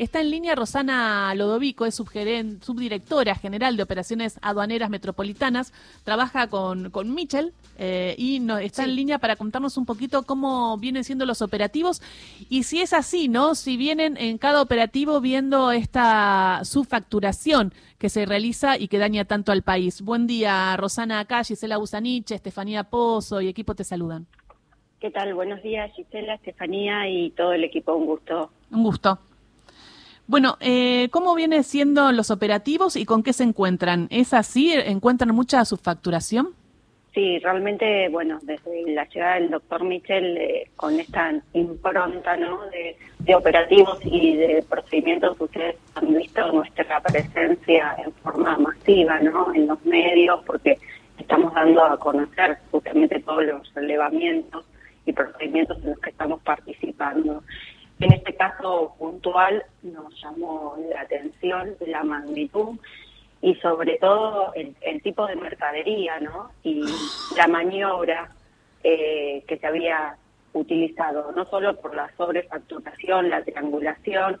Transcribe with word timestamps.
Está 0.00 0.20
en 0.20 0.30
línea 0.30 0.54
Rosana 0.54 1.34
Lodovico, 1.34 1.84
es 1.84 1.96
subdirectora 1.96 3.34
general 3.34 3.76
de 3.76 3.82
operaciones 3.82 4.38
aduaneras 4.42 4.90
metropolitanas, 4.90 5.72
trabaja 6.04 6.46
con, 6.46 6.90
con 6.90 7.12
Michel 7.12 7.52
eh, 7.78 8.14
y 8.16 8.38
no, 8.38 8.58
está 8.58 8.84
en 8.84 8.94
línea 8.94 9.18
para 9.18 9.34
contarnos 9.34 9.76
un 9.76 9.86
poquito 9.86 10.22
cómo 10.22 10.78
vienen 10.78 11.02
siendo 11.02 11.26
los 11.26 11.42
operativos 11.42 12.00
y 12.48 12.62
si 12.62 12.80
es 12.80 12.92
así, 12.92 13.26
¿no? 13.26 13.56
Si 13.56 13.76
vienen 13.76 14.16
en 14.16 14.38
cada 14.38 14.62
operativo 14.62 15.20
viendo 15.20 15.72
esta 15.72 16.60
subfacturación 16.62 17.72
que 17.98 18.08
se 18.08 18.24
realiza 18.24 18.78
y 18.78 18.86
que 18.86 18.98
daña 18.98 19.24
tanto 19.24 19.50
al 19.50 19.62
país. 19.62 20.02
Buen 20.02 20.28
día, 20.28 20.76
Rosana 20.76 21.18
acá, 21.18 21.42
Gisela 21.42 21.76
Busaniche, 21.76 22.36
Estefanía 22.36 22.84
Pozo 22.84 23.40
y 23.40 23.48
equipo 23.48 23.74
te 23.74 23.82
saludan. 23.82 24.28
¿Qué 25.00 25.10
tal? 25.10 25.34
Buenos 25.34 25.60
días, 25.64 25.92
Gisela, 25.96 26.34
Estefanía 26.34 27.08
y 27.08 27.30
todo 27.30 27.52
el 27.52 27.64
equipo. 27.64 27.96
Un 27.96 28.06
gusto. 28.06 28.52
Un 28.70 28.84
gusto. 28.84 29.18
Bueno, 30.28 30.58
eh, 30.60 31.08
¿cómo 31.10 31.34
vienen 31.34 31.64
siendo 31.64 32.12
los 32.12 32.30
operativos 32.30 32.96
y 32.96 33.06
con 33.06 33.22
qué 33.22 33.32
se 33.32 33.44
encuentran? 33.44 34.08
¿Es 34.10 34.34
así? 34.34 34.74
¿Encuentran 34.74 35.34
mucha 35.34 35.64
subfacturación? 35.64 36.50
Sí, 37.14 37.38
realmente, 37.38 38.10
bueno, 38.10 38.38
desde 38.42 38.92
la 38.92 39.08
llegada 39.08 39.36
del 39.36 39.48
doctor 39.48 39.84
Michel, 39.84 40.36
eh, 40.36 40.70
con 40.76 41.00
esta 41.00 41.32
impronta 41.54 42.36
¿no? 42.36 42.60
de, 43.24 43.34
operativos 43.34 43.98
y 44.04 44.36
de 44.36 44.62
procedimientos, 44.68 45.34
ustedes 45.40 45.76
han 45.94 46.14
visto 46.14 46.52
nuestra 46.52 47.00
presencia 47.00 47.96
en 48.04 48.12
forma 48.12 48.58
masiva 48.58 49.18
¿no? 49.20 49.54
en 49.54 49.66
los 49.66 49.82
medios, 49.86 50.44
porque 50.44 50.78
estamos 51.16 51.54
dando 51.54 51.82
a 51.84 51.98
conocer 51.98 52.58
justamente 52.70 53.18
todos 53.20 53.46
los 53.46 53.74
relevamientos 53.74 54.66
y 55.06 55.12
procedimientos 55.14 55.82
en 55.82 55.90
los 55.90 55.98
que 56.00 56.10
estamos 56.10 56.42
participando. 56.42 57.42
En 58.00 58.12
este 58.12 58.34
caso 58.34 58.94
puntual 58.98 59.64
nos 59.82 60.14
llamó 60.22 60.76
la 60.90 61.00
atención 61.00 61.74
la 61.80 62.04
magnitud 62.04 62.78
y 63.40 63.54
sobre 63.56 63.98
todo 63.98 64.52
el, 64.54 65.02
tipo 65.02 65.26
de 65.26 65.36
mercadería, 65.36 66.20
¿no? 66.20 66.50
Y 66.62 66.84
la 67.36 67.48
maniobra 67.48 68.30
eh, 68.84 69.44
que 69.46 69.58
se 69.58 69.66
había 69.66 70.16
utilizado, 70.52 71.32
no 71.32 71.44
solo 71.46 71.76
por 71.80 71.94
la 71.94 72.10
sobrefacturación, 72.16 73.30
la 73.30 73.42
triangulación, 73.42 74.40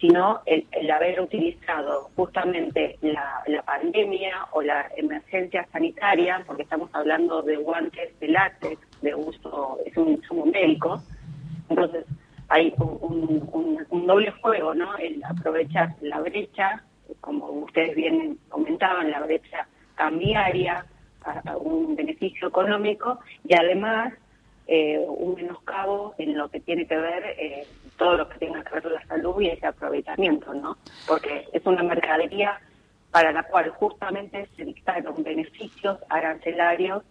sino 0.00 0.40
el, 0.46 0.90
haber 0.90 1.20
utilizado 1.20 2.10
justamente 2.16 2.96
la, 3.02 3.42
la, 3.46 3.62
pandemia 3.62 4.46
o 4.52 4.62
la 4.62 4.88
emergencia 4.96 5.66
sanitaria, 5.72 6.42
porque 6.46 6.62
estamos 6.62 6.88
hablando 6.94 7.42
de 7.42 7.56
guantes 7.56 8.18
de 8.18 8.28
látex 8.28 8.80
de 9.02 9.14
uso, 9.14 9.78
es 9.84 9.94
un 9.96 10.08
insumo 10.08 10.46
médico. 10.46 11.02
Entonces, 11.68 12.06
hay 12.50 12.74
un, 12.78 14.06
doble 14.06 14.32
juego, 14.42 14.74
¿no? 14.74 14.96
El 14.98 15.22
aprovechar 15.24 15.94
la 16.00 16.20
brecha, 16.20 16.82
como 17.20 17.46
ustedes 17.46 17.94
bien 17.94 18.38
comentaban, 18.48 19.10
la 19.10 19.20
brecha 19.20 19.68
cambiaria 19.94 20.84
a, 21.22 21.56
un 21.56 21.94
beneficio 21.94 22.48
económico 22.48 23.20
y 23.44 23.54
además 23.54 24.12
eh, 24.66 24.98
un 25.06 25.36
menoscabo 25.36 26.14
en 26.18 26.36
lo 26.36 26.48
que 26.48 26.58
tiene 26.60 26.86
que 26.86 26.96
ver 26.96 27.24
eh, 27.38 27.66
todo 27.96 28.16
lo 28.16 28.28
que 28.28 28.38
tenga 28.38 28.64
que 28.64 28.74
ver 28.74 28.82
con 28.82 28.94
la 28.94 29.06
salud 29.06 29.40
y 29.40 29.48
ese 29.48 29.66
aprovechamiento, 29.66 30.52
¿no? 30.52 30.76
Porque 31.06 31.46
es 31.52 31.64
una 31.64 31.84
mercadería 31.84 32.58
para 33.12 33.30
la 33.30 33.44
cual 33.44 33.70
justamente 33.70 34.48
se 34.56 34.64
dictaron 34.64 35.22
beneficios 35.22 35.98
arancelarios, 36.08 37.04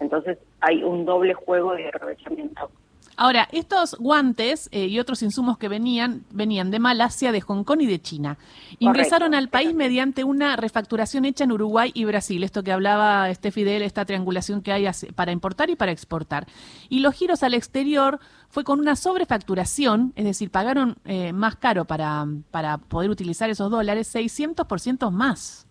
entonces 0.00 0.38
hay 0.60 0.82
un 0.82 1.04
doble 1.04 1.34
juego 1.34 1.74
de 1.74 1.88
aprovechamiento. 1.88 2.70
Ahora, 3.16 3.48
estos 3.52 3.94
guantes 3.98 4.68
eh, 4.72 4.86
y 4.86 4.98
otros 4.98 5.22
insumos 5.22 5.58
que 5.58 5.68
venían, 5.68 6.24
venían 6.30 6.70
de 6.70 6.78
Malasia, 6.78 7.30
de 7.30 7.40
Hong 7.40 7.62
Kong 7.64 7.82
y 7.82 7.86
de 7.86 8.00
China. 8.00 8.38
Ingresaron 8.78 9.34
al 9.34 9.48
país 9.48 9.74
mediante 9.74 10.24
una 10.24 10.56
refacturación 10.56 11.24
hecha 11.24 11.44
en 11.44 11.52
Uruguay 11.52 11.90
y 11.94 12.04
Brasil. 12.04 12.42
Esto 12.42 12.62
que 12.62 12.72
hablaba 12.72 13.28
este 13.30 13.50
Fidel, 13.50 13.82
esta 13.82 14.04
triangulación 14.04 14.62
que 14.62 14.72
hay 14.72 14.88
para 15.14 15.32
importar 15.32 15.70
y 15.70 15.76
para 15.76 15.92
exportar. 15.92 16.46
Y 16.88 17.00
los 17.00 17.14
giros 17.14 17.42
al 17.42 17.54
exterior 17.54 18.18
fue 18.48 18.64
con 18.64 18.80
una 18.80 18.96
sobrefacturación, 18.96 20.12
es 20.16 20.24
decir, 20.24 20.50
pagaron 20.50 20.96
eh, 21.04 21.32
más 21.32 21.56
caro 21.56 21.84
para, 21.84 22.26
para 22.50 22.78
poder 22.78 23.10
utilizar 23.10 23.50
esos 23.50 23.70
dólares, 23.70 24.14
600% 24.14 25.10
más. 25.10 25.66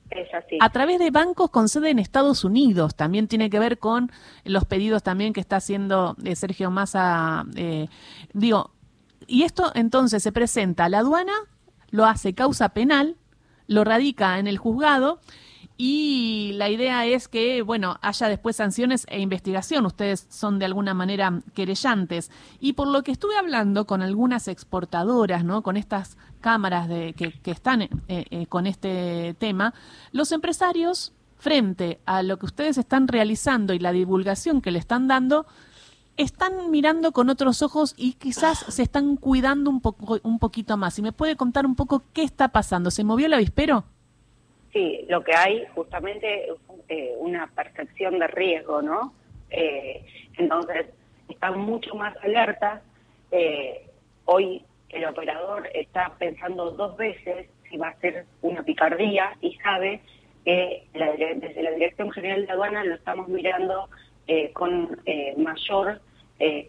A 0.59 0.69
través 0.69 0.99
de 0.99 1.11
bancos 1.11 1.49
con 1.49 1.69
sede 1.69 1.89
en 1.89 1.99
Estados 1.99 2.43
Unidos. 2.43 2.95
También 2.95 3.27
tiene 3.27 3.49
que 3.49 3.59
ver 3.59 3.79
con 3.79 4.11
los 4.43 4.65
pedidos 4.65 5.03
también 5.03 5.33
que 5.33 5.39
está 5.39 5.57
haciendo 5.57 6.15
eh, 6.23 6.35
Sergio 6.35 6.71
Massa. 6.71 7.45
Eh, 7.55 7.87
digo, 8.33 8.71
y 9.27 9.43
esto 9.43 9.71
entonces 9.75 10.21
se 10.23 10.31
presenta 10.31 10.85
a 10.85 10.89
la 10.89 10.99
aduana, 10.99 11.33
lo 11.89 12.05
hace 12.05 12.33
causa 12.33 12.69
penal, 12.69 13.15
lo 13.67 13.83
radica 13.83 14.39
en 14.39 14.47
el 14.47 14.57
juzgado 14.57 15.19
y 15.77 16.53
la 16.57 16.69
idea 16.69 17.05
es 17.05 17.27
que, 17.27 17.61
bueno, 17.61 17.97
haya 18.01 18.27
después 18.27 18.55
sanciones 18.55 19.05
e 19.09 19.19
investigación. 19.19 19.85
Ustedes 19.85 20.27
son 20.29 20.59
de 20.59 20.65
alguna 20.65 20.93
manera 20.93 21.41
querellantes. 21.53 22.29
Y 22.59 22.73
por 22.73 22.87
lo 22.87 23.03
que 23.03 23.11
estuve 23.11 23.37
hablando 23.37 23.87
con 23.87 24.01
algunas 24.01 24.47
exportadoras, 24.47 25.43
¿no? 25.43 25.63
Con 25.63 25.77
estas 25.77 26.17
cámaras 26.39 26.87
de, 26.87 27.13
que, 27.13 27.51
están 27.51 27.81
eh, 27.81 27.89
eh, 28.07 28.45
con 28.47 28.67
este 28.67 29.35
tema, 29.39 29.73
los 30.11 30.31
empresarios, 30.31 31.13
frente 31.41 31.99
a 32.05 32.21
lo 32.21 32.37
que 32.37 32.45
ustedes 32.45 32.77
están 32.77 33.07
realizando 33.07 33.73
y 33.73 33.79
la 33.79 33.91
divulgación 33.91 34.61
que 34.61 34.69
le 34.69 34.77
están 34.77 35.07
dando, 35.07 35.47
están 36.15 36.69
mirando 36.69 37.13
con 37.13 37.29
otros 37.29 37.63
ojos 37.63 37.95
y 37.97 38.13
quizás 38.13 38.59
se 38.67 38.83
están 38.83 39.15
cuidando 39.15 39.71
un, 39.71 39.81
poco, 39.81 40.19
un 40.21 40.37
poquito 40.37 40.77
más. 40.77 40.99
¿Y 40.99 41.01
me 41.01 41.11
puede 41.11 41.35
contar 41.35 41.65
un 41.65 41.75
poco 41.75 42.03
qué 42.13 42.21
está 42.21 42.49
pasando? 42.49 42.91
¿Se 42.91 43.03
movió 43.03 43.25
el 43.25 43.33
avispero? 43.33 43.85
Sí, 44.73 45.05
lo 45.09 45.23
que 45.23 45.35
hay 45.35 45.65
justamente 45.75 46.45
es 46.45 46.55
eh, 46.87 47.13
una 47.17 47.47
percepción 47.47 48.19
de 48.19 48.27
riesgo, 48.27 48.81
¿no? 48.81 49.13
Eh, 49.49 50.05
entonces, 50.37 50.87
están 51.27 51.59
mucho 51.59 51.93
más 51.95 52.15
alertas. 52.23 52.81
Eh, 53.31 53.85
hoy 54.25 54.63
el 54.89 55.05
operador 55.05 55.69
está 55.73 56.13
pensando 56.17 56.71
dos 56.71 56.95
veces 56.95 57.47
si 57.69 57.77
va 57.77 57.89
a 57.89 57.99
ser 57.99 58.25
una 58.41 58.63
picardía 58.63 59.35
y 59.41 59.55
sabe 59.57 60.01
que 60.45 60.87
desde 60.93 61.63
la 61.63 61.71
Dirección 61.71 62.11
General 62.11 62.45
de 62.45 62.51
Aduana 62.51 62.83
lo 62.83 62.95
estamos 62.95 63.27
mirando 63.27 63.87
con 64.53 64.99
mayor 65.37 66.01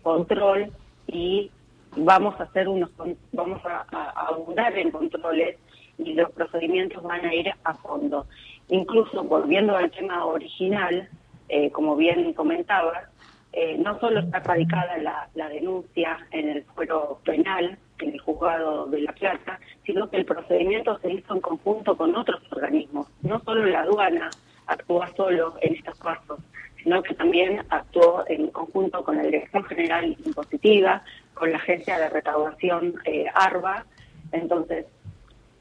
control 0.02 0.70
y 1.06 1.50
vamos 1.96 2.38
a 2.38 2.44
hacer 2.44 2.68
unos 2.68 2.90
vamos 3.32 3.64
a, 3.64 3.86
a 3.90 4.26
abundar 4.28 4.76
en 4.78 4.90
controles 4.90 5.56
y 5.98 6.14
los 6.14 6.30
procedimientos 6.32 7.02
van 7.02 7.24
a 7.24 7.34
ir 7.34 7.50
a 7.64 7.74
fondo. 7.74 8.26
Incluso 8.68 9.22
volviendo 9.24 9.76
al 9.76 9.90
tema 9.90 10.24
original, 10.24 11.08
eh, 11.48 11.70
como 11.70 11.96
bien 11.96 12.32
comentaba, 12.32 13.08
eh, 13.52 13.76
no 13.78 13.98
solo 14.00 14.20
está 14.20 14.40
radicada 14.40 14.96
la, 14.98 15.28
la, 15.34 15.48
denuncia 15.50 16.18
en 16.30 16.48
el 16.48 16.64
fuero 16.64 17.20
penal, 17.24 17.78
en 17.98 18.12
el 18.12 18.20
juzgado 18.20 18.86
de 18.86 19.02
La 19.02 19.12
Plata, 19.12 19.60
sino 19.84 20.08
que 20.08 20.16
el 20.16 20.24
procedimiento 20.24 20.98
se 21.00 21.12
hizo 21.12 21.34
en 21.34 21.40
conjunto 21.40 21.96
con 21.96 22.16
otros 22.16 22.40
organismos. 22.50 23.08
No 23.20 23.40
solo 23.40 23.66
la 23.66 23.82
aduana 23.82 24.30
actúa 24.66 25.08
solo 25.14 25.54
en 25.60 25.74
estos 25.74 25.98
casos, 25.98 26.40
sino 26.82 27.02
que 27.02 27.14
también 27.14 27.62
actuó 27.68 28.24
en 28.26 28.48
conjunto 28.48 29.04
con 29.04 29.16
la 29.16 29.22
Dirección 29.24 29.64
General 29.64 30.16
Impositiva, 30.24 31.02
con 31.34 31.50
la 31.50 31.58
Agencia 31.58 31.98
de 31.98 32.08
Recaudación 32.08 32.94
eh, 33.04 33.26
ARBA. 33.34 33.84
Entonces, 34.32 34.86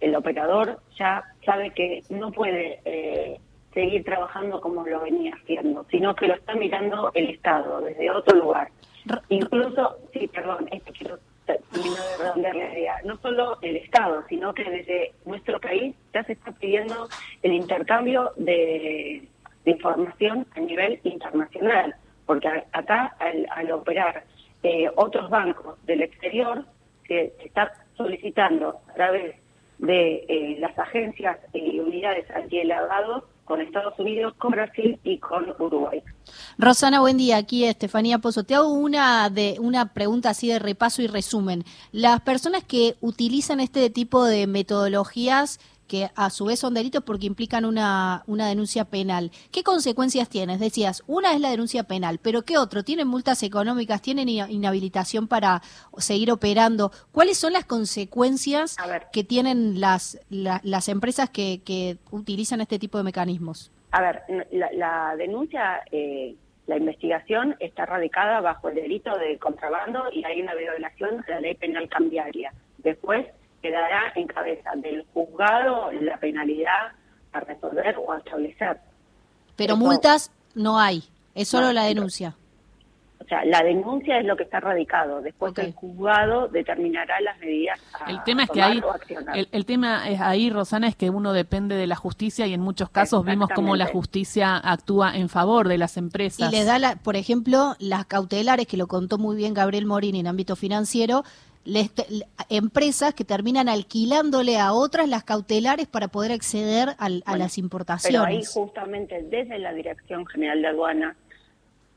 el 0.01 0.15
operador 0.15 0.79
ya 0.97 1.23
sabe 1.45 1.69
que 1.71 2.03
no 2.09 2.31
puede 2.31 2.79
eh, 2.85 3.39
seguir 3.73 4.03
trabajando 4.03 4.59
como 4.59 4.85
lo 4.85 4.99
venía 5.01 5.33
haciendo, 5.35 5.85
sino 5.89 6.15
que 6.15 6.27
lo 6.27 6.33
está 6.33 6.55
mirando 6.55 7.11
el 7.13 7.29
Estado 7.29 7.81
desde 7.81 8.11
otro 8.11 8.37
lugar. 8.37 8.69
Incluso, 9.29 9.97
sí, 10.13 10.27
perdón, 10.27 10.67
esto 10.71 10.91
quiero 10.97 11.19
terminar 11.45 11.99
de 11.99 12.17
redondear 12.23 12.55
la 12.55 12.73
idea, 12.73 12.95
no 13.05 13.17
solo 13.17 13.57
el 13.61 13.77
Estado, 13.77 14.23
sino 14.27 14.53
que 14.53 14.63
desde 14.63 15.13
nuestro 15.25 15.59
país 15.59 15.95
ya 16.13 16.23
se 16.23 16.33
está 16.33 16.51
pidiendo 16.51 17.07
el 17.41 17.53
intercambio 17.53 18.31
de, 18.35 19.27
información 19.65 20.47
a 20.55 20.59
nivel 20.59 20.99
internacional, 21.03 21.95
porque 22.25 22.47
acá 22.71 23.15
al, 23.19 23.71
operar 23.71 24.23
eh, 24.63 24.89
otros 24.95 25.29
bancos 25.29 25.83
del 25.85 26.01
exterior, 26.01 26.65
se 27.07 27.33
está 27.43 27.71
solicitando 27.95 28.79
a 28.89 28.93
través 28.93 29.35
de 29.81 30.25
eh, 30.29 30.57
las 30.59 30.77
agencias 30.77 31.37
y 31.53 31.79
unidades 31.79 32.29
antiheladados 32.31 33.23
con 33.45 33.59
Estados 33.59 33.97
Unidos, 33.99 34.33
con 34.37 34.51
Brasil 34.51 34.97
y 35.03 35.17
con 35.17 35.49
Uruguay. 35.59 36.01
Rosana, 36.57 37.01
buen 37.01 37.17
día. 37.17 37.37
Aquí 37.37 37.65
Estefanía 37.65 38.19
Pozo. 38.19 38.43
Te 38.43 38.55
hago 38.55 38.71
una 38.71 39.29
de 39.29 39.57
una 39.59 39.93
pregunta 39.93 40.29
así 40.29 40.47
de 40.47 40.59
repaso 40.59 41.01
y 41.01 41.07
resumen. 41.07 41.65
Las 41.91 42.21
personas 42.21 42.63
que 42.63 42.95
utilizan 43.01 43.59
este 43.59 43.89
tipo 43.89 44.23
de 44.23 44.47
metodologías 44.47 45.59
que 45.91 46.09
a 46.15 46.29
su 46.29 46.45
vez 46.45 46.57
son 46.57 46.73
delitos 46.73 47.03
porque 47.03 47.25
implican 47.25 47.65
una, 47.65 48.23
una 48.25 48.47
denuncia 48.47 48.85
penal. 48.85 49.29
¿Qué 49.51 49.61
consecuencias 49.61 50.29
tienes? 50.29 50.61
Decías, 50.61 51.03
una 51.05 51.33
es 51.33 51.41
la 51.41 51.49
denuncia 51.49 51.83
penal, 51.83 52.17
pero 52.23 52.43
¿qué 52.43 52.57
otro? 52.57 52.85
¿Tienen 52.85 53.09
multas 53.09 53.43
económicas? 53.43 54.01
¿Tienen 54.01 54.29
inhabilitación 54.29 55.27
para 55.27 55.61
seguir 55.97 56.31
operando? 56.31 56.93
¿Cuáles 57.11 57.37
son 57.37 57.51
las 57.51 57.65
consecuencias 57.65 58.77
que 59.11 59.25
tienen 59.25 59.81
las, 59.81 60.17
las 60.29 60.87
empresas 60.87 61.29
que, 61.29 61.59
que 61.65 61.97
utilizan 62.09 62.61
este 62.61 62.79
tipo 62.79 62.97
de 62.97 63.03
mecanismos? 63.03 63.69
A 63.91 63.99
ver, 63.99 64.21
la, 64.49 65.13
denuncia, 65.17 65.81
eh, 65.91 66.35
la 66.67 66.77
investigación 66.77 67.57
está 67.59 67.85
radicada 67.85 68.39
bajo 68.39 68.69
el 68.69 68.75
delito 68.75 69.17
de 69.17 69.37
contrabando 69.39 70.05
y 70.13 70.23
hay 70.23 70.41
una 70.41 70.55
violación 70.55 71.21
de 71.27 71.33
la 71.33 71.41
ley 71.41 71.55
penal 71.55 71.89
cambiaria. 71.89 72.53
Después 72.77 73.27
quedará 73.61 74.11
en 74.15 74.27
cabeza 74.27 74.71
del 74.75 75.05
juzgado 75.13 75.91
la 75.91 76.17
penalidad 76.17 76.91
a 77.33 77.39
resolver 77.39 77.95
o 77.97 78.11
a 78.11 78.17
establecer. 78.17 78.79
Pero 79.55 79.77
multas 79.77 80.31
no 80.55 80.79
hay, 80.79 81.03
es 81.35 81.47
solo 81.47 81.71
la 81.71 81.83
denuncia. 81.85 82.35
O 83.19 83.23
sea, 83.25 83.45
la 83.45 83.61
denuncia 83.61 84.17
es 84.19 84.25
lo 84.25 84.35
que 84.35 84.43
está 84.43 84.59
radicado. 84.59 85.21
Después 85.21 85.55
el 85.59 85.73
juzgado 85.73 86.47
determinará 86.47 87.21
las 87.21 87.37
medidas. 87.39 87.79
el 88.07 88.21
tema 88.23 88.43
es 88.43 88.49
que 88.49 88.61
ahí, 88.61 88.81
el, 89.51 89.65
tema 89.65 90.09
es 90.09 90.19
ahí, 90.19 90.49
Rosana, 90.49 90.87
es 90.87 90.95
que 90.95 91.09
uno 91.11 91.31
depende 91.31 91.75
de 91.75 91.85
la 91.85 91.95
justicia 91.95 92.47
y 92.47 92.53
en 92.53 92.61
muchos 92.61 92.89
casos 92.89 93.23
vimos 93.23 93.49
cómo 93.53 93.75
la 93.75 93.85
justicia 93.85 94.57
actúa 94.57 95.15
en 95.15 95.29
favor 95.29 95.67
de 95.67 95.77
las 95.77 95.97
empresas. 95.97 96.51
Y 96.51 96.55
les 96.55 96.65
da, 96.65 96.79
la, 96.79 96.95
por 96.95 97.15
ejemplo, 97.15 97.75
las 97.79 98.05
cautelares 98.05 98.65
que 98.65 98.75
lo 98.75 98.87
contó 98.87 99.19
muy 99.19 99.35
bien 99.35 99.53
Gabriel 99.53 99.85
Morín 99.85 100.15
en 100.15 100.25
ámbito 100.25 100.55
financiero 100.55 101.23
empresas 102.49 103.13
que 103.13 103.23
terminan 103.23 103.69
alquilándole 103.69 104.59
a 104.59 104.73
otras 104.73 105.07
las 105.07 105.23
cautelares 105.23 105.87
para 105.87 106.07
poder 106.07 106.31
acceder 106.31 106.89
a 106.97 107.37
las 107.37 107.57
importaciones. 107.57 108.21
Pero 108.21 108.37
ahí 108.37 108.43
justamente 108.45 109.23
desde 109.23 109.59
la 109.59 109.73
Dirección 109.73 110.25
General 110.25 110.61
de 110.61 110.67
Aduana 110.67 111.15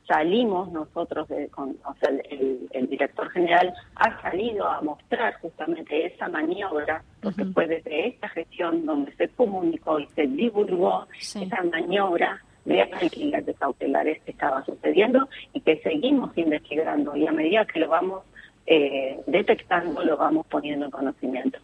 salimos 0.06 0.70
nosotros, 0.70 1.28
con, 1.50 1.76
o 1.84 1.94
sea, 1.94 2.10
el, 2.30 2.88
director 2.88 3.30
general 3.30 3.74
ha 3.96 4.20
salido 4.22 4.68
a 4.68 4.80
mostrar 4.82 5.34
justamente 5.40 6.06
esa 6.06 6.28
maniobra, 6.28 7.02
porque 7.22 7.44
fue 7.46 7.66
desde 7.66 8.08
esta 8.08 8.28
gestión 8.28 8.84
donde 8.86 9.14
se 9.16 9.28
comunicó 9.28 9.98
y 9.98 10.06
se 10.08 10.26
divulgó 10.26 11.06
esa 11.18 11.62
maniobra 11.62 12.42
de 12.64 12.82
alquiler 12.82 13.44
de 13.44 13.54
cautelares 13.54 14.22
que 14.22 14.30
estaba 14.30 14.64
sucediendo 14.64 15.28
y 15.52 15.60
que 15.60 15.80
seguimos 15.82 16.36
investigando. 16.36 17.16
Y 17.16 17.26
a 17.26 17.32
medida 17.32 17.66
que 17.66 17.80
lo 17.80 17.88
vamos 17.88 18.22
eh, 18.66 19.20
detectando, 19.26 20.02
lo 20.02 20.16
vamos 20.16 20.46
poniendo 20.46 20.86
en 20.86 20.90
conocimiento. 20.90 21.58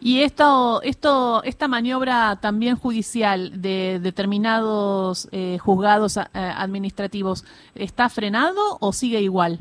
Y 0.00 0.22
esto, 0.22 0.82
esto, 0.82 1.42
esta 1.44 1.68
maniobra 1.68 2.36
también 2.40 2.76
judicial 2.76 3.62
de 3.62 4.00
determinados 4.00 5.28
eh, 5.32 5.58
juzgados 5.58 6.16
eh, 6.16 6.22
administrativos, 6.34 7.44
¿está 7.74 8.08
frenado 8.08 8.78
o 8.80 8.92
sigue 8.92 9.20
igual? 9.20 9.60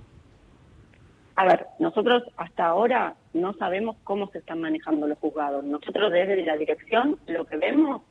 A 1.35 1.45
ver, 1.45 1.67
nosotros 1.79 2.23
hasta 2.37 2.65
ahora 2.65 3.15
no 3.33 3.53
sabemos 3.53 3.95
cómo 4.03 4.27
se 4.27 4.39
están 4.39 4.61
manejando 4.61 5.07
los 5.07 5.17
juzgados. 5.17 5.63
Nosotros 5.63 6.11
desde 6.11 6.43
la 6.45 6.57
dirección 6.57 7.17
lo 7.27 7.45
que 7.45 7.57
vemos 7.57 8.01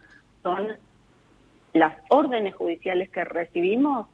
son 0.43 0.69
las 1.73 1.97
órdenes 2.11 2.55
judiciales 2.55 3.11
que 3.11 3.25
recibimos 3.25 4.09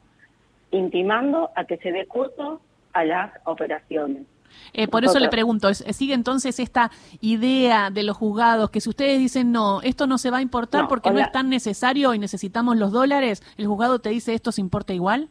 intimando 0.71 1.51
a 1.56 1.65
que 1.65 1.79
se 1.79 1.91
dé 1.91 2.06
curso 2.06 2.61
a 2.93 3.05
las 3.05 3.33
operaciones. 3.44 4.27
Eh, 4.73 4.89
por 4.89 5.05
eso 5.05 5.19
le 5.19 5.29
pregunto, 5.29 5.73
¿sigue 5.75 6.15
entonces 6.15 6.59
esta 6.59 6.91
idea 7.21 7.91
de 7.91 8.03
los 8.03 8.17
juzgados 8.17 8.71
que 8.71 8.81
si 8.81 8.89
ustedes 8.89 9.19
dicen 9.19 9.53
no, 9.53 9.81
esto 9.83 10.06
no 10.06 10.19
se 10.19 10.31
va 10.31 10.39
a 10.39 10.43
importar 10.43 10.89
porque 10.89 11.11
no 11.11 11.19
es 11.19 11.33
tan 11.33 11.49
necesario 11.49 12.15
y 12.15 12.19
necesitamos 12.19 12.77
los 12.77 12.93
dólares, 12.93 13.43
el 13.56 13.67
juzgado 13.67 13.99
te 13.99 14.11
dice 14.11 14.35
esto 14.35 14.53
se 14.53 14.61
importa 14.61 14.93
igual? 14.93 15.29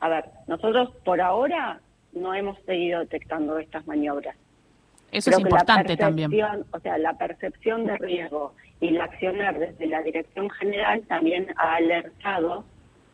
A 0.00 0.08
ver, 0.08 0.26
nosotros 0.46 0.90
por 1.04 1.20
ahora 1.20 1.80
no 2.12 2.34
hemos 2.34 2.58
seguido 2.64 3.00
detectando 3.00 3.58
estas 3.58 3.86
maniobras. 3.86 4.36
Eso 5.12 5.30
es 5.30 5.38
importante 5.38 5.96
también. 5.96 6.30
O 6.72 6.80
sea, 6.80 6.98
la 6.98 7.14
percepción 7.14 7.86
de 7.86 7.96
riesgo 7.96 8.54
y 8.80 8.88
el 8.88 9.00
accionar 9.00 9.58
desde 9.58 9.86
la 9.86 10.02
Dirección 10.02 10.50
General 10.50 11.02
también 11.02 11.46
ha 11.56 11.76
alertado 11.76 12.64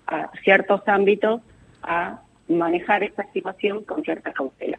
a 0.06 0.30
ciertos 0.42 0.82
ámbitos 0.86 1.40
a 1.82 2.20
manejar 2.48 3.02
esta 3.02 3.30
situación 3.32 3.84
con 3.84 4.02
cierta 4.02 4.32
cautela. 4.32 4.78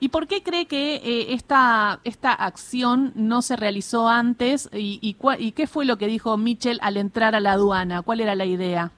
¿Y 0.00 0.08
por 0.10 0.28
qué 0.28 0.42
cree 0.42 0.66
que 0.66 0.96
eh, 0.96 1.32
esta, 1.32 2.00
esta 2.04 2.32
acción 2.32 3.12
no 3.16 3.42
se 3.42 3.56
realizó 3.56 4.08
antes 4.08 4.70
y, 4.72 4.98
y, 5.02 5.52
qué 5.52 5.66
fue 5.66 5.84
lo 5.84 5.98
que 5.98 6.06
dijo 6.06 6.36
Mitchell 6.36 6.78
al 6.82 6.96
entrar 6.96 7.34
a 7.34 7.40
la 7.40 7.52
aduana? 7.52 8.02
¿Cuál 8.02 8.20
era 8.20 8.36
la 8.36 8.44
idea? 8.44 8.92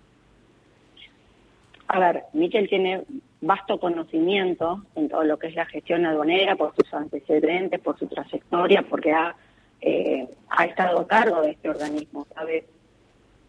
A 1.89 1.99
ver, 1.99 2.25
Mitchell 2.35 2.69
tiene 2.69 3.03
vasto 3.41 3.81
conocimiento 3.81 4.85
en 4.95 5.09
todo 5.09 5.25
lo 5.25 5.39
que 5.39 5.47
es 5.47 5.55
la 5.55 5.65
gestión 5.65 6.05
aduanera, 6.05 6.57
por 6.57 6.75
sus 6.77 6.93
antecedentes, 6.93 7.81
por 7.81 7.99
su 7.99 8.07
trayectoria, 8.07 8.83
porque 8.83 9.13
ha, 9.13 9.35
eh, 9.81 10.29
ha 10.51 10.67
estado 10.67 11.01
a 11.01 11.07
cargo 11.07 11.41
de 11.41 11.53
este 11.53 11.71
organismo, 11.71 12.27
sabe, 12.35 12.67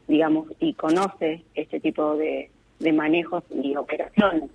digamos, 0.07 0.47
y 0.59 0.73
conoce 0.73 1.43
este 1.53 1.81
tipo 1.81 2.15
de, 2.15 2.49
de 2.79 2.93
manejos 2.93 3.43
y 3.51 3.75
operaciones. 3.75 4.49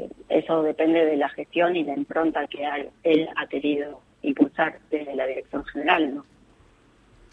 Eh, 0.00 0.08
eso 0.28 0.62
depende 0.62 1.04
de 1.04 1.16
la 1.16 1.28
gestión 1.30 1.76
y 1.76 1.84
la 1.84 1.94
impronta 1.94 2.46
que 2.46 2.66
él 3.02 3.28
ha 3.36 3.46
querido 3.46 4.00
impulsar 4.22 4.78
desde 4.90 5.14
la 5.14 5.26
dirección 5.26 5.64
general, 5.66 6.14
¿no? 6.16 6.24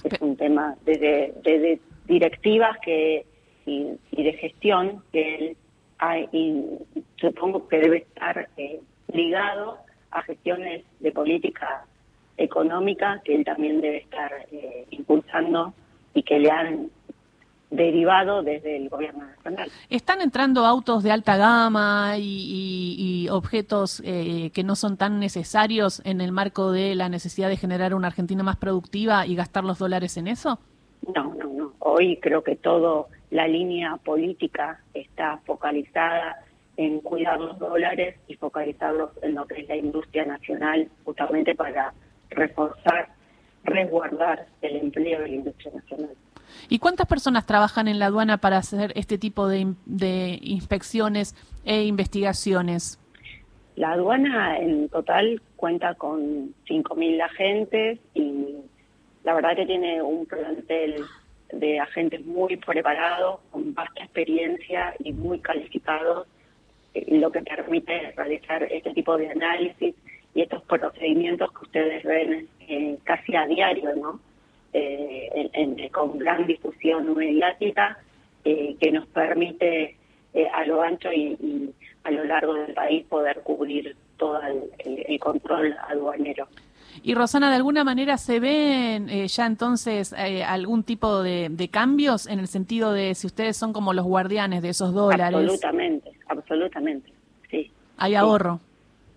Es 0.03 0.21
un 0.21 0.35
tema 0.37 0.75
desde, 0.85 1.79
directivas 2.05 2.77
que 2.79 3.25
y, 3.65 3.97
de 4.11 4.33
gestión 4.33 5.03
que 5.11 5.35
él 5.35 5.57
ha, 5.99 6.19
y 6.19 6.63
supongo 7.17 7.67
que 7.67 7.79
debe 7.79 7.97
estar 7.97 8.47
eh, 8.55 8.79
ligado 9.11 9.77
a 10.11 10.21
gestiones 10.21 10.83
de 10.99 11.11
política 11.11 11.85
económica 12.37 13.21
que 13.25 13.35
él 13.35 13.43
también 13.43 13.81
debe 13.81 13.97
estar 13.97 14.31
eh, 14.51 14.85
impulsando 14.91 15.73
y 16.13 16.23
que 16.23 16.39
le 16.39 16.51
han 16.51 16.89
derivado 17.69 18.43
desde 18.43 18.77
el 18.77 18.89
gobierno 18.89 19.25
nacional. 19.25 19.69
¿Están 19.89 20.21
entrando 20.21 20.65
autos 20.65 21.03
de 21.03 21.11
alta 21.11 21.35
gama 21.37 22.15
y, 22.17 23.27
objetos 23.29 24.01
eh, 24.05 24.51
que 24.53 24.63
no 24.63 24.75
son 24.75 24.95
tan 24.95 25.19
necesarios 25.19 26.01
en 26.05 26.21
el 26.21 26.31
marco 26.31 26.71
de 26.71 26.95
la 26.95 27.09
necesidad 27.09 27.49
de 27.49 27.57
generar 27.57 27.93
una 27.93 28.07
Argentina 28.07 28.41
más 28.41 28.55
productiva 28.55 29.25
y 29.25 29.35
gastar 29.35 29.65
los 29.65 29.79
dólares 29.79 30.15
en 30.17 30.27
eso? 30.27 30.59
No, 31.13 31.33
no, 31.35 31.45
no. 31.49 31.73
Hoy 31.79 32.17
creo 32.21 32.41
que 32.41 32.55
toda 32.55 33.05
la 33.31 33.47
línea 33.47 33.97
política 33.97 34.81
está 34.93 35.39
focalizada 35.45 36.37
en 36.77 36.99
cuidar 37.01 37.39
los 37.39 37.57
dólares 37.59 38.15
y 38.27 38.35
focalizarlos 38.35 39.11
en 39.21 39.35
lo 39.35 39.45
que 39.45 39.61
es 39.61 39.67
la 39.67 39.75
industria 39.75 40.25
nacional, 40.25 40.87
justamente 41.03 41.55
para 41.55 41.93
reforzar, 42.29 43.09
resguardar 43.63 44.47
el 44.61 44.77
empleo 44.77 45.19
de 45.21 45.27
la 45.27 45.35
industria 45.35 45.73
nacional. 45.73 46.15
¿Y 46.69 46.79
cuántas 46.79 47.07
personas 47.07 47.45
trabajan 47.45 47.87
en 47.87 47.99
la 47.99 48.07
aduana 48.07 48.37
para 48.37 48.57
hacer 48.57 48.91
este 48.95 49.17
tipo 49.17 49.47
de, 49.47 50.39
inspecciones 50.41 51.35
e 51.65 51.83
investigaciones? 51.83 52.99
La 53.75 53.91
aduana 53.91 54.57
en 54.57 54.89
total 54.89 55.41
cuenta 55.55 55.93
con 55.95 56.53
5.000 56.67 57.21
agentes 57.21 57.99
y 58.13 58.55
la 59.23 59.33
verdad 59.33 59.55
que 59.55 59.65
tiene 59.65 60.01
un 60.01 60.25
plantel 60.25 61.05
de 61.51 61.79
agentes 61.79 62.25
muy 62.25 62.57
preparados, 62.57 63.39
con 63.51 63.73
vasta 63.73 64.03
experiencia 64.03 64.93
y 64.99 65.13
muy 65.13 65.39
calificados, 65.39 66.27
eh, 66.93 67.05
lo 67.19 67.31
que 67.31 67.41
permite 67.41 68.11
realizar 68.15 68.63
este 68.63 68.93
tipo 68.93 69.17
de 69.17 69.29
análisis 69.29 69.95
y 70.33 70.41
estos 70.41 70.61
procedimientos 70.63 71.51
que 71.51 71.63
ustedes 71.63 72.03
ven 72.03 72.47
eh, 72.67 72.97
casi 73.03 73.35
a 73.35 73.45
diario, 73.45 73.95
¿no? 73.95 74.19
Eh, 74.73 75.89
con 75.91 76.17
gran 76.17 76.45
difusión 76.45 77.15
mediática 77.15 77.97
eh, 78.43 78.75
que 78.79 78.91
nos 78.91 79.07
permite 79.07 79.95
eh, 80.33 80.47
a 80.53 80.65
lo 80.65 80.81
ancho 80.81 81.11
y, 81.11 81.73
a 82.03 82.11
lo 82.11 82.23
largo 82.25 82.53
del 82.53 82.73
país 82.73 83.05
poder 83.05 83.41
cubrir 83.41 83.95
todo 84.17 84.39
el, 84.79 85.19
control 85.19 85.75
aduanero. 85.89 86.47
Y 87.03 87.13
Rosana, 87.13 87.49
¿de 87.49 87.55
alguna 87.55 87.83
manera 87.83 88.17
se 88.17 88.39
ven 88.39 89.07
ya 89.27 89.45
entonces 89.45 90.13
algún 90.13 90.83
tipo 90.83 91.21
de, 91.21 91.69
cambios 91.71 92.27
en 92.27 92.39
el 92.39 92.47
sentido 92.47 92.93
de 92.93 93.13
si 93.15 93.27
ustedes 93.27 93.57
son 93.57 93.73
como 93.73 93.93
los 93.93 94.05
guardianes 94.05 94.61
de 94.61 94.69
esos 94.69 94.93
dólares? 94.93 95.35
Absolutamente, 95.35 96.11
absolutamente, 96.27 97.11
sí. 97.49 97.71
¿Hay 97.97 98.15
ahorro? 98.15 98.59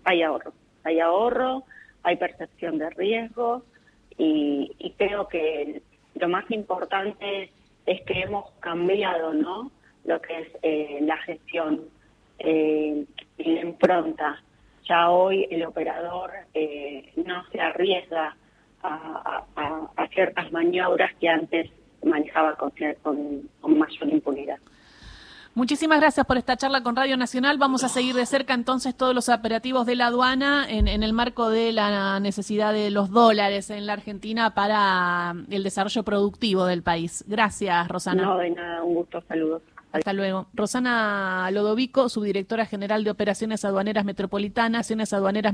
Hay 0.03 0.21
ahorro, 0.21 0.53
hay 0.83 0.99
ahorro, 0.99 1.63
hay 2.03 2.17
percepción 2.17 2.77
de 2.77 2.89
riesgo, 2.91 3.63
y, 4.17 4.93
creo 4.97 5.27
que 5.27 5.81
lo 6.15 6.29
más 6.29 6.49
importante 6.51 7.49
es 7.85 8.01
que 8.03 8.21
hemos 8.21 8.51
cambiado 8.59 9.33
no 9.33 9.71
lo 10.05 10.21
que 10.21 10.39
es 10.39 10.47
eh, 10.61 10.99
la 11.01 11.17
gestión 11.17 11.81
eh, 12.39 13.05
y 13.37 13.43
la 13.43 13.61
impronta 13.61 14.41
ya 14.87 15.09
hoy 15.09 15.47
el 15.49 15.63
operador 15.65 16.31
eh, 16.53 17.11
no 17.15 17.43
se 17.51 17.59
arriesga 17.59 18.35
a, 18.83 19.45
ciertas 20.13 20.51
maniobras 20.51 21.13
que 21.19 21.29
antes 21.29 21.69
manejaba 22.03 22.55
con, 22.55 22.73
con 23.01 23.77
mayor 23.79 24.09
impunidad. 24.09 24.57
Muchísimas 25.53 25.99
gracias 25.99 26.25
por 26.25 26.37
esta 26.37 26.55
charla 26.55 26.81
con 26.81 26.95
Radio 26.95 27.17
Nacional. 27.17 27.57
Vamos 27.57 27.83
a 27.83 27.89
seguir 27.89 28.15
de 28.15 28.25
cerca 28.25 28.53
entonces 28.53 28.95
todos 28.95 29.13
los 29.13 29.27
operativos 29.27 29.85
de 29.85 29.97
la 29.97 30.07
aduana 30.07 30.65
en, 30.69 30.87
el 30.87 31.11
marco 31.11 31.49
de 31.49 31.73
la 31.73 32.21
necesidad 32.21 32.71
de 32.71 32.89
los 32.89 33.09
dólares 33.09 33.69
en 33.69 33.85
la 33.85 33.93
Argentina 33.93 34.53
para 34.53 35.35
el 35.49 35.63
desarrollo 35.63 36.03
productivo 36.03 36.65
del 36.65 36.83
país. 36.83 37.25
Gracias, 37.27 37.85
Rosana. 37.89 38.23
No, 38.23 38.37
de 38.37 38.51
nada, 38.51 38.81
un 38.83 38.95
gusto, 38.95 39.21
saludos. 39.27 39.61
Hasta 39.91 40.13
luego. 40.13 40.47
Rosana 40.53 41.49
Lodovico, 41.51 42.07
subdirectora 42.07 42.65
general 42.65 43.03
de 43.03 43.11
Operaciones 43.11 43.65
Aduaneras 43.65 44.05
Metropolitanas, 44.05 44.89
Aduaneras 44.89 45.53